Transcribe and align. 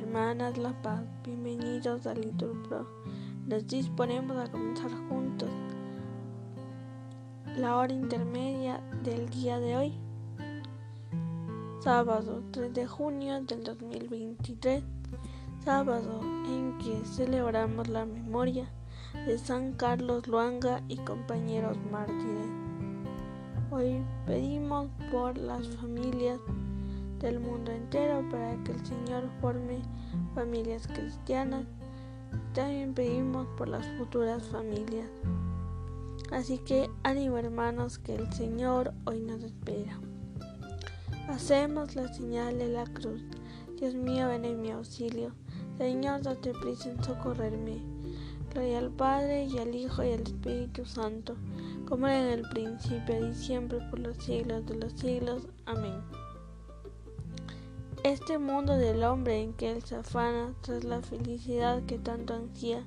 hermanas 0.00 0.58
La 0.58 0.72
Paz, 0.82 1.02
bienvenidos 1.24 2.06
a 2.06 2.14
Liturpro. 2.14 2.86
Nos 3.46 3.66
disponemos 3.66 4.36
a 4.36 4.50
comenzar 4.50 4.90
juntos 5.08 5.48
la 7.56 7.76
hora 7.76 7.92
intermedia 7.92 8.80
del 9.04 9.28
día 9.30 9.60
de 9.60 9.76
hoy, 9.76 9.92
sábado 11.80 12.42
3 12.50 12.74
de 12.74 12.86
junio 12.86 13.40
del 13.42 13.62
2023, 13.62 14.82
sábado 15.64 16.20
en 16.46 16.76
que 16.78 17.04
celebramos 17.04 17.88
la 17.88 18.04
memoria 18.04 18.68
de 19.26 19.38
San 19.38 19.74
Carlos 19.74 20.26
Luanga 20.26 20.82
y 20.88 20.96
compañeros 20.96 21.76
mártires. 21.92 22.48
Hoy 23.70 24.02
pedimos 24.26 24.88
por 25.12 25.38
las 25.38 25.68
familias 25.76 26.40
del 27.24 27.40
mundo 27.40 27.72
entero 27.72 28.22
para 28.30 28.54
que 28.64 28.72
el 28.72 28.86
Señor 28.86 29.30
forme 29.40 29.80
familias 30.34 30.86
cristianas. 30.86 31.64
También 32.52 32.92
pedimos 32.92 33.46
por 33.56 33.68
las 33.68 33.86
futuras 33.96 34.42
familias. 34.48 35.08
Así 36.30 36.58
que 36.58 36.90
ánimo 37.02 37.38
hermanos 37.38 37.98
que 37.98 38.14
el 38.14 38.30
Señor 38.32 38.92
hoy 39.06 39.20
nos 39.20 39.42
espera. 39.42 39.98
Hacemos 41.28 41.96
la 41.96 42.12
señal 42.12 42.58
de 42.58 42.68
la 42.68 42.84
cruz. 42.84 43.22
Dios 43.80 43.94
mío, 43.94 44.28
ven 44.28 44.44
en 44.44 44.60
mi 44.60 44.70
auxilio. 44.70 45.32
Señor, 45.78 46.22
date 46.22 46.52
prisa 46.52 46.90
en 46.90 47.02
socorrerme. 47.02 47.82
Gloria 48.52 48.78
al 48.78 48.90
Padre 48.90 49.46
y 49.46 49.58
al 49.58 49.74
Hijo 49.74 50.04
y 50.04 50.12
al 50.12 50.20
Espíritu 50.20 50.84
Santo, 50.84 51.36
como 51.88 52.06
era 52.06 52.34
en 52.34 52.38
el 52.40 52.48
principio 52.50 53.26
y 53.26 53.34
siempre 53.34 53.78
por 53.90 53.98
los 53.98 54.16
siglos 54.18 54.66
de 54.66 54.76
los 54.76 54.92
siglos. 54.92 55.48
Amén. 55.64 56.23
Este 58.04 58.36
mundo 58.36 58.76
del 58.76 59.02
hombre 59.02 59.40
en 59.40 59.54
que 59.54 59.72
él 59.72 59.82
se 59.82 59.96
afana 59.96 60.52
tras 60.60 60.84
la 60.84 61.00
felicidad 61.00 61.82
que 61.86 61.98
tanto 61.98 62.34
ansía, 62.34 62.84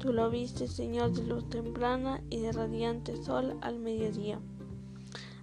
tú 0.00 0.12
lo 0.12 0.30
viste, 0.30 0.66
Señor, 0.66 1.12
de 1.12 1.22
luz 1.22 1.48
temprana 1.48 2.20
y 2.28 2.40
de 2.40 2.50
radiante 2.50 3.22
sol 3.22 3.56
al 3.60 3.78
mediodía. 3.78 4.40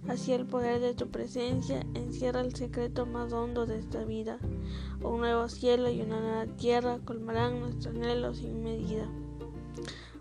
Así 0.06 0.34
el 0.34 0.44
poder 0.44 0.80
de 0.80 0.92
tu 0.92 1.08
presencia 1.08 1.80
encierra 1.94 2.42
el 2.42 2.54
secreto 2.54 3.06
más 3.06 3.32
hondo 3.32 3.64
de 3.64 3.78
esta 3.78 4.04
vida. 4.04 4.38
Un 5.02 5.20
nuevo 5.20 5.48
cielo 5.48 5.90
y 5.90 6.02
una 6.02 6.20
nueva 6.20 6.46
tierra 6.58 6.98
colmarán 7.02 7.60
nuestros 7.60 7.96
anhelos 7.96 8.36
sin 8.36 8.62
medida. 8.62 9.08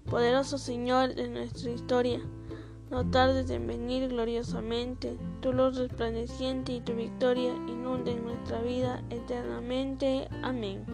Poderoso 0.10 0.58
Señor 0.58 1.16
de 1.16 1.28
nuestra 1.28 1.70
historia, 1.70 2.22
no 2.92 3.10
tardes 3.10 3.50
en 3.50 3.68
venir 3.68 4.10
gloriosamente, 4.10 5.18
tu 5.42 5.54
luz 5.54 5.78
resplandeciente 5.78 6.74
y 6.74 6.82
tu 6.82 6.94
victoria 6.94 7.54
inunden 7.68 8.24
nuestra 8.24 8.62
vida 8.62 9.04
eternamente. 9.10 10.28
Amén. 10.44 10.86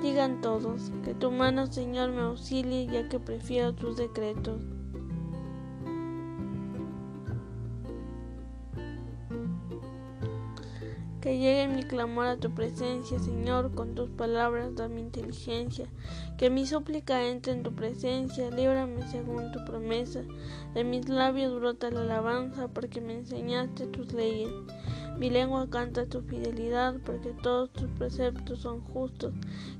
Digan 0.00 0.40
todos, 0.40 0.92
que 1.04 1.12
tu 1.12 1.32
mano, 1.32 1.66
Señor, 1.66 2.10
me 2.10 2.20
auxilie, 2.20 2.86
ya 2.86 3.08
que 3.08 3.18
prefiero 3.18 3.74
tus 3.74 3.96
decretos. 3.96 4.62
Que 11.28 11.36
llegue 11.36 11.68
mi 11.68 11.82
clamor 11.82 12.24
a 12.24 12.36
tu 12.38 12.54
presencia, 12.54 13.18
Señor, 13.18 13.74
con 13.74 13.94
tus 13.94 14.08
palabras 14.08 14.74
da 14.74 14.88
mi 14.88 15.02
inteligencia. 15.02 15.86
Que 16.38 16.48
mi 16.48 16.64
súplica 16.64 17.22
entre 17.22 17.52
en 17.52 17.62
tu 17.62 17.74
presencia, 17.74 18.50
líbrame 18.50 19.06
según 19.10 19.52
tu 19.52 19.62
promesa. 19.66 20.22
De 20.72 20.84
mis 20.84 21.06
labios 21.06 21.54
brota 21.54 21.90
la 21.90 22.00
alabanza, 22.00 22.68
porque 22.68 23.02
me 23.02 23.12
enseñaste 23.12 23.88
tus 23.88 24.14
leyes. 24.14 24.50
Mi 25.18 25.28
lengua 25.28 25.68
canta 25.68 26.06
tu 26.06 26.22
fidelidad, 26.22 26.94
porque 27.04 27.34
todos 27.42 27.70
tus 27.74 27.90
preceptos 27.98 28.60
son 28.60 28.80
justos. 28.80 29.34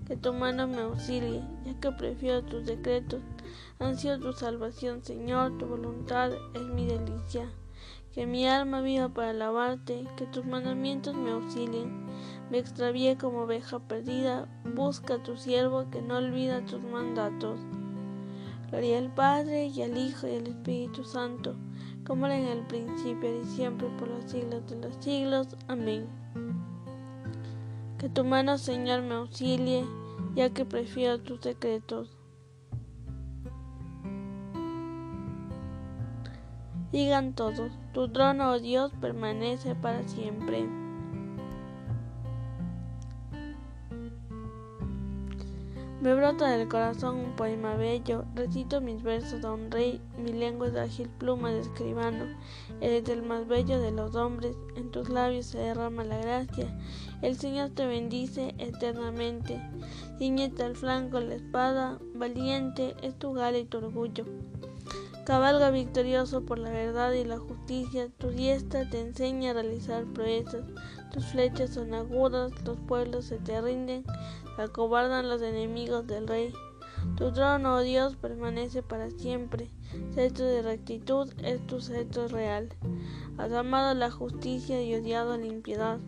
Que 0.06 0.18
tu 0.18 0.34
mano 0.34 0.68
me 0.68 0.82
auxilie, 0.82 1.42
ya 1.64 1.80
que 1.80 1.92
prefiero 1.92 2.42
tus 2.42 2.66
decretos. 2.66 3.22
Ansio 3.78 4.20
tu 4.20 4.34
salvación, 4.34 5.02
Señor, 5.02 5.56
tu 5.56 5.64
voluntad 5.64 6.30
es 6.52 6.62
mi 6.74 6.84
delicia 6.84 7.50
que 8.12 8.26
mi 8.26 8.46
alma 8.46 8.80
viva 8.80 9.08
para 9.08 9.30
alabarte, 9.30 10.06
que 10.16 10.26
tus 10.26 10.44
mandamientos 10.44 11.14
me 11.14 11.30
auxilien. 11.30 12.06
Me 12.50 12.58
extravié 12.58 13.16
como 13.16 13.42
oveja 13.42 13.78
perdida, 13.78 14.48
busca 14.74 15.14
a 15.14 15.22
tu 15.22 15.36
siervo 15.36 15.90
que 15.90 16.00
no 16.00 16.16
olvida 16.16 16.64
tus 16.64 16.82
mandatos. 16.82 17.60
Gloria 18.70 18.98
al 18.98 19.14
Padre 19.14 19.66
y 19.66 19.82
al 19.82 19.96
Hijo 19.96 20.26
y 20.26 20.36
al 20.36 20.46
Espíritu 20.46 21.04
Santo, 21.04 21.56
como 22.06 22.26
era 22.26 22.38
en 22.38 22.46
el 22.46 22.66
principio 22.66 23.40
y 23.40 23.44
siempre 23.44 23.88
por 23.98 24.08
los 24.08 24.30
siglos 24.30 24.66
de 24.66 24.76
los 24.76 24.96
siglos. 25.00 25.56
Amén. 25.68 26.06
Que 27.98 28.08
tu 28.08 28.24
mano, 28.24 28.58
Señor, 28.58 29.02
me 29.02 29.14
auxilie, 29.14 29.84
ya 30.34 30.50
que 30.50 30.64
prefiero 30.64 31.20
tus 31.20 31.40
secretos. 31.40 32.16
Digan 36.92 37.34
todos, 37.34 37.72
tu 37.98 38.08
trono, 38.10 38.52
oh 38.52 38.60
Dios, 38.60 38.92
permanece 39.00 39.74
para 39.74 40.06
siempre. 40.06 40.68
Me 46.00 46.14
brota 46.14 46.48
del 46.48 46.68
corazón 46.68 47.16
un 47.16 47.34
poema 47.34 47.74
bello, 47.74 48.24
recito 48.36 48.80
mis 48.80 49.02
versos 49.02 49.44
a 49.44 49.52
un 49.52 49.68
rey, 49.72 50.00
mi 50.16 50.32
lengua 50.32 50.68
es 50.68 50.76
ágil 50.76 51.08
pluma 51.08 51.50
de 51.50 51.58
escribano, 51.58 52.24
eres 52.80 53.08
el 53.08 53.24
más 53.24 53.48
bello 53.48 53.80
de 53.80 53.90
los 53.90 54.14
hombres, 54.14 54.54
en 54.76 54.92
tus 54.92 55.08
labios 55.08 55.46
se 55.46 55.58
derrama 55.58 56.04
la 56.04 56.18
gracia, 56.18 56.78
el 57.20 57.36
Señor 57.36 57.70
te 57.70 57.84
bendice 57.84 58.54
eternamente, 58.58 59.60
ciñete 60.18 60.62
al 60.62 60.76
flanco 60.76 61.18
la 61.18 61.34
espada, 61.34 61.98
valiente 62.14 62.94
es 63.02 63.18
tu 63.18 63.32
gala 63.32 63.58
y 63.58 63.64
tu 63.64 63.78
orgullo. 63.78 64.24
Cabalga 65.28 65.70
victorioso 65.70 66.46
por 66.46 66.58
la 66.58 66.70
verdad 66.70 67.12
y 67.12 67.22
la 67.22 67.36
justicia, 67.36 68.08
tu 68.16 68.30
diestra 68.30 68.88
te 68.88 68.98
enseña 68.98 69.50
a 69.50 69.52
realizar 69.52 70.06
proezas, 70.06 70.64
tus 71.12 71.26
flechas 71.26 71.74
son 71.74 71.92
agudas, 71.92 72.50
los 72.64 72.78
pueblos 72.78 73.26
se 73.26 73.36
te 73.36 73.60
rinden, 73.60 74.04
acobardan 74.56 75.28
los 75.28 75.42
enemigos 75.42 76.06
del 76.06 76.26
rey. 76.26 76.54
Tu 77.18 77.30
trono, 77.30 77.74
oh 77.74 77.80
Dios, 77.82 78.16
permanece 78.16 78.82
para 78.82 79.10
siempre, 79.10 79.68
cetro 80.14 80.46
de 80.46 80.62
rectitud 80.62 81.30
es 81.44 81.60
tu 81.66 81.82
cetro 81.82 82.28
real. 82.28 82.70
Has 83.36 83.52
amado 83.52 83.92
la 83.92 84.10
justicia 84.10 84.82
y 84.82 84.94
odiado 84.94 85.36
la 85.36 85.46
impiedad. 85.46 85.98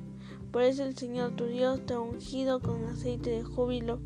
Por 0.51 0.63
eso 0.63 0.83
el 0.83 0.97
Señor 0.97 1.33
tu 1.33 1.45
Dios 1.45 1.85
te 1.85 1.93
ha 1.93 2.01
ungido 2.01 2.61
con 2.61 2.87
aceite 2.87 3.29
de 3.29 3.45
júbilo 3.45 4.01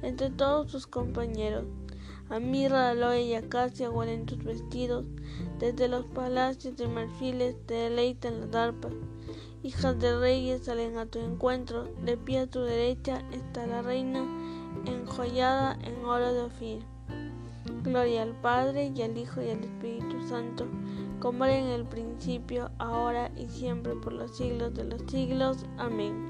entre 0.00 0.30
todos 0.30 0.72
tus 0.72 0.86
compañeros. 0.86 1.66
A 2.30 2.40
mirra, 2.40 2.90
aloe 2.90 3.22
y 3.22 3.34
acacia 3.34 3.90
huelen 3.90 4.26
tus 4.26 4.42
vestidos. 4.42 5.04
Desde 5.58 5.88
los 5.88 6.06
palacios 6.06 6.76
de 6.76 6.88
marfiles 6.88 7.56
te 7.66 7.74
deleitan 7.74 8.40
las 8.40 8.54
arpas. 8.54 8.92
Hijas 9.62 9.98
de 9.98 10.18
reyes 10.18 10.64
salen 10.64 10.98
a 10.98 11.06
tu 11.06 11.18
encuentro. 11.18 11.84
De 12.04 12.16
pie 12.16 12.40
a 12.40 12.46
tu 12.46 12.60
derecha 12.60 13.22
está 13.32 13.66
la 13.66 13.82
reina, 13.82 14.24
enjollada 14.86 15.78
en 15.82 16.04
oro 16.04 16.32
de 16.32 16.40
Ofir. 16.42 16.82
Gloria 17.82 18.22
al 18.22 18.34
Padre 18.40 18.92
y 18.94 19.02
al 19.02 19.16
Hijo 19.16 19.42
y 19.42 19.50
al 19.50 19.62
Espíritu 19.62 20.20
Santo, 20.28 20.66
como 21.20 21.44
era 21.44 21.58
en 21.58 21.66
el 21.66 21.84
principio, 21.84 22.70
ahora 22.78 23.30
y 23.36 23.46
siempre 23.46 23.94
por 23.94 24.12
los 24.12 24.36
siglos 24.36 24.74
de 24.74 24.84
los 24.84 25.02
siglos. 25.10 25.64
Amén. 25.78 26.28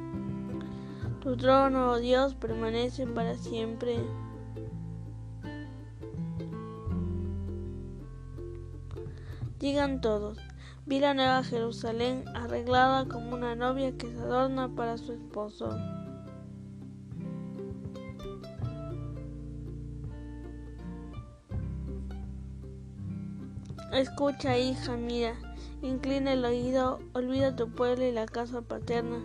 Tu 1.20 1.36
trono, 1.36 1.92
oh 1.92 1.98
Dios, 1.98 2.34
permanece 2.34 3.06
para 3.06 3.34
siempre. 3.36 3.96
Digan 9.64 10.02
todos, 10.02 10.36
vi 10.84 11.00
la 11.00 11.14
nueva 11.14 11.42
Jerusalén 11.42 12.24
arreglada 12.34 13.06
como 13.06 13.34
una 13.34 13.56
novia 13.56 13.96
que 13.96 14.12
se 14.12 14.20
adorna 14.20 14.68
para 14.76 14.98
su 14.98 15.14
esposo. 15.14 15.70
Escucha, 23.94 24.58
hija, 24.58 24.98
mira, 24.98 25.32
inclina 25.80 26.34
el 26.34 26.44
oído, 26.44 27.00
olvida 27.14 27.56
tu 27.56 27.70
pueblo 27.70 28.04
y 28.04 28.12
la 28.12 28.26
casa 28.26 28.60
paterna, 28.60 29.16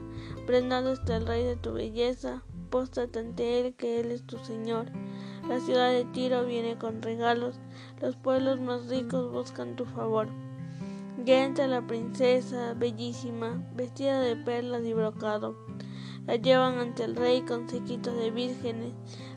prendado 0.47 0.93
está 0.93 1.17
el 1.17 1.27
rey 1.27 1.43
de 1.43 1.57
tu 1.57 1.73
belleza, 1.73 2.43
póstrate 2.69 3.19
ante 3.19 3.59
él 3.59 3.75
que 3.75 3.99
él 3.99 4.11
es 4.11 4.23
tu 4.23 4.37
Señor. 4.39 4.87
La 5.47 5.59
ciudad 5.59 5.91
de 5.91 6.05
Tiro 6.05 6.45
viene 6.45 6.77
con 6.77 7.01
regalos, 7.01 7.59
los 8.01 8.15
pueblos 8.15 8.59
más 8.59 8.87
ricos 8.87 9.31
buscan 9.31 9.75
tu 9.75 9.85
favor. 9.85 10.27
Ya 11.25 11.43
entra 11.43 11.67
la 11.67 11.85
princesa, 11.85 12.73
bellísima, 12.75 13.63
vestida 13.75 14.21
de 14.21 14.35
perlas 14.35 14.83
y 14.83 14.93
brocado. 14.93 15.57
La 16.25 16.35
llevan 16.35 16.77
ante 16.77 17.03
el 17.03 17.15
rey 17.15 17.41
con 17.41 17.67
sequitos 17.67 18.15
de 18.15 18.31
vírgenes, 18.31 18.93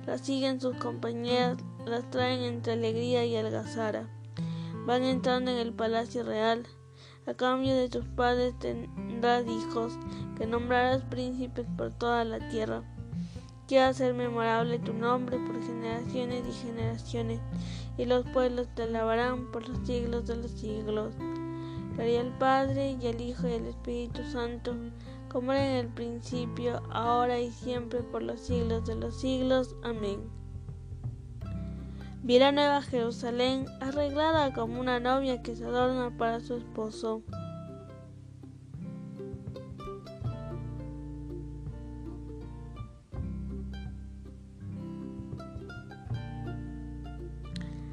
la 0.07 0.19
siguen 0.19 0.61
sus 0.61 0.77
compañeras, 0.77 1.59
las 1.87 2.09
traen 2.11 2.41
entre 2.41 2.75
alegría 2.75 3.25
y 3.25 3.37
algazara. 3.37 4.09
Van 4.87 5.03
entrando 5.03 5.51
en 5.51 5.59
el 5.59 5.73
palacio 5.73 6.23
real. 6.23 6.67
A 7.27 7.35
cambio 7.35 7.75
de 7.75 7.89
tus 7.89 8.05
padres 8.05 8.59
tendrás 8.59 9.47
hijos, 9.47 9.97
que 10.37 10.47
nombrarás 10.47 11.03
príncipes 11.05 11.67
por 11.77 11.93
toda 11.93 12.25
la 12.25 12.49
tierra. 12.49 12.83
Quiero 13.67 13.87
hacer 13.87 14.13
memorable 14.15 14.79
tu 14.79 14.93
nombre 14.93 15.39
por 15.39 15.63
generaciones 15.63 16.45
y 16.49 16.53
generaciones, 16.53 17.41
y 17.97 18.05
los 18.05 18.27
pueblos 18.31 18.69
te 18.75 18.83
alabarán 18.83 19.51
por 19.53 19.69
los 19.69 19.79
siglos 19.87 20.27
de 20.27 20.37
los 20.37 20.51
siglos. 20.51 21.15
Gloria 21.95 22.21
al 22.21 22.39
Padre, 22.39 22.97
y 23.01 23.07
al 23.07 23.21
Hijo, 23.21 23.49
y 23.49 23.53
al 23.53 23.67
Espíritu 23.67 24.23
Santo, 24.25 24.75
como 25.31 25.53
era 25.53 25.71
en 25.71 25.77
el 25.77 25.89
principio, 25.89 26.83
ahora 26.91 27.39
y 27.39 27.51
siempre, 27.51 28.03
por 28.03 28.23
los 28.23 28.41
siglos 28.41 28.87
de 28.87 28.97
los 28.97 29.21
siglos. 29.21 29.77
Amén. 29.83 30.21
Vi 32.25 32.39
nueva 32.39 32.83
Jerusalén, 32.83 33.67
arreglada 33.81 34.53
como 34.53 34.81
una 34.81 35.01
novia 35.01 35.43
que 35.43 35.57
se 35.57 35.65
adorna 35.65 36.17
para 36.17 36.41
su 36.41 36.57
esposo. 36.57 37.23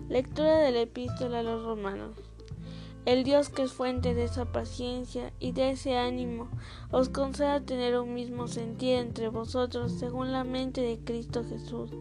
Lectura 0.10 0.58
de 0.58 0.72
la 0.72 0.82
epístola 0.82 1.42
a 1.42 1.44
los 1.44 1.64
romanos. 1.64 2.16
El 3.06 3.24
Dios 3.24 3.50
que 3.50 3.62
es 3.62 3.72
fuente 3.72 4.16
de 4.16 4.24
esa 4.24 4.52
paciencia 4.52 5.32
y 5.40 5.52
de 5.52 5.70
ese 5.70 6.00
ánimo, 6.00 6.50
os 6.90 7.10
conceda 7.10 7.62
tener 7.62 7.96
un 8.00 8.16
mismo 8.16 8.48
sentir 8.48 8.96
entre 8.96 9.30
vosotros 9.30 9.92
según 9.92 10.32
la 10.32 10.44
mente 10.44 10.82
de 10.82 10.98
Cristo 10.98 11.44
Jesús. 11.44 11.92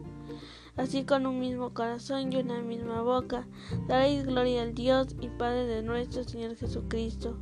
Así 0.75 1.03
con 1.03 1.27
un 1.27 1.39
mismo 1.39 1.75
corazón 1.75 2.33
y 2.33 2.37
una 2.37 2.61
misma 2.61 3.03
boca, 3.03 3.47
daréis 3.87 4.25
gloria 4.25 4.63
al 4.63 4.73
Dios 4.73 5.15
y 5.21 5.27
Padre 5.27 5.67
de 5.67 5.83
nuestro 5.83 6.23
Señor 6.23 6.55
Jesucristo. 6.55 7.37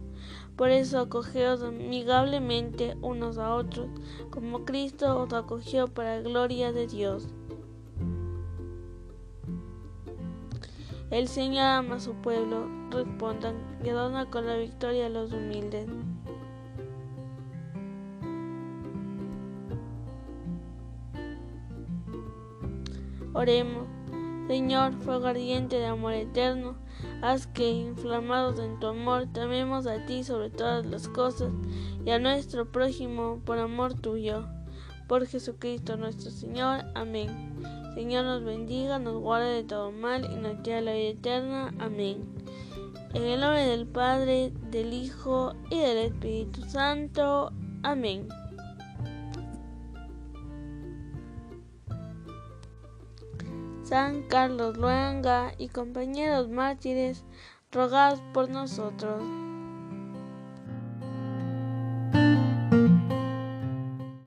Por 0.57 0.69
eso 0.69 0.99
acogeos 0.99 1.63
amigablemente 1.63 2.97
unos 3.01 3.37
a 3.37 3.55
otros, 3.55 3.87
como 4.31 4.65
Cristo 4.65 5.17
os 5.17 5.31
acogió 5.31 5.87
para 5.87 6.19
gloria 6.19 6.73
de 6.73 6.87
Dios. 6.87 7.29
El 11.09 11.29
Señor 11.29 11.63
ama 11.63 11.95
a 11.95 11.99
su 11.99 12.13
pueblo, 12.15 12.67
respondan, 12.91 13.55
y 13.83 13.89
adorna 13.89 14.29
con 14.29 14.45
la 14.45 14.57
victoria 14.57 15.05
a 15.05 15.09
los 15.09 15.31
humildes. 15.31 15.87
Oremos. 23.33 23.87
Señor, 24.47 24.93
fuego 24.93 25.27
ardiente 25.27 25.77
de 25.77 25.85
amor 25.85 26.13
eterno, 26.13 26.75
haz 27.21 27.47
que, 27.47 27.69
inflamados 27.69 28.59
en 28.59 28.79
tu 28.79 28.87
amor, 28.87 29.27
tememos 29.33 29.85
a 29.87 30.05
ti 30.05 30.23
sobre 30.23 30.49
todas 30.49 30.85
las 30.85 31.07
cosas 31.09 31.51
y 32.05 32.11
a 32.11 32.19
nuestro 32.19 32.71
prójimo 32.71 33.41
por 33.45 33.59
amor 33.59 33.93
tuyo. 33.93 34.47
Por 35.07 35.25
Jesucristo 35.27 35.97
nuestro 35.97 36.31
Señor. 36.31 36.85
Amén. 36.95 37.46
Señor 37.97 38.25
nos 38.25 38.43
bendiga, 38.43 38.99
nos 38.99 39.19
guarde 39.19 39.55
de 39.55 39.63
todo 39.63 39.91
mal 39.91 40.23
y 40.31 40.35
nos 40.35 40.61
lleve 40.61 40.81
la 40.83 40.93
vida 40.93 41.09
eterna. 41.09 41.73
Amén. 41.79 42.31
En 43.15 43.23
el 43.23 43.41
nombre 43.41 43.65
del 43.65 43.87
Padre, 43.87 44.53
del 44.69 44.93
Hijo 44.93 45.55
y 45.71 45.79
del 45.79 45.97
Espíritu 45.97 46.61
Santo. 46.61 47.51
Amén. 47.81 48.27
San 53.81 54.21
Carlos 54.27 54.77
Luanga 54.77 55.53
y 55.57 55.69
compañeros 55.69 56.49
mártires, 56.49 57.25
rogad 57.71 58.19
por 58.31 58.47
nosotros. 58.47 59.23